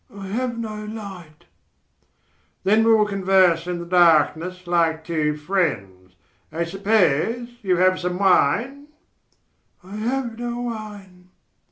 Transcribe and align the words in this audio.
"I 0.11 0.25
have 0.29 0.57
no 0.57 0.83
light." 0.83 1.45
"Then 2.63 2.83
we 2.83 2.91
will 2.91 3.05
converse 3.05 3.67
in 3.67 3.77
the 3.77 3.85
darkness 3.85 4.65
like 4.65 5.03
two 5.03 5.37
friends. 5.37 6.15
I 6.51 6.63
suppose 6.63 7.49
you 7.61 7.77
have 7.77 7.99
some 7.99 8.17
wine?" 8.17 8.87
"I 9.83 9.97
have 9.97 10.39
no 10.39 10.59
wine." 10.59 11.29